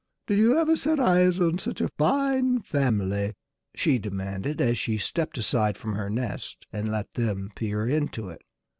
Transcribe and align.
"Did 0.25 0.39
you 0.39 0.57
ever 0.57 0.75
set 0.75 0.99
eyes 0.99 1.39
on 1.39 1.59
such 1.59 1.79
a 1.79 1.87
fine 1.95 2.63
family?" 2.63 3.35
she 3.75 3.99
demanded 3.99 4.59
as 4.59 4.79
she 4.79 4.97
stepped 4.97 5.37
aside 5.37 5.77
from 5.77 5.93
her 5.93 6.09
nest 6.09 6.65
and 6.73 6.91
let 6.91 7.13
them 7.13 7.51
peer 7.55 7.87
into 7.87 8.29
it. 8.29 8.41